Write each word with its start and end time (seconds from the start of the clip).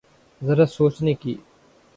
ذرا 0.41 0.65
سوچنے 0.65 1.13
کی۔ 1.13 1.33